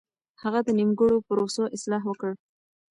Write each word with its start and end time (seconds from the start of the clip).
هغه 0.43 0.59
د 0.65 0.69
نيمګړو 0.77 1.25
پروسو 1.27 1.63
اصلاح 1.75 2.03
وکړه. 2.07 2.33